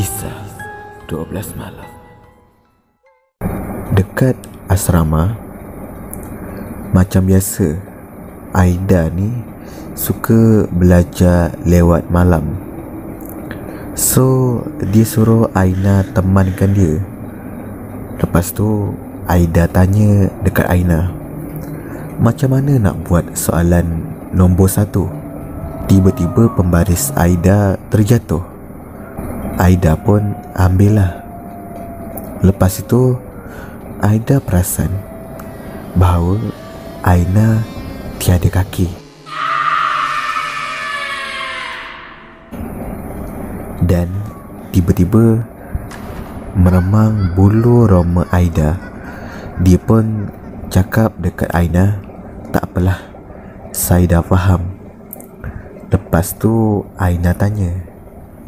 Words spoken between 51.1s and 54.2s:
dekat Aina Tak apalah Saya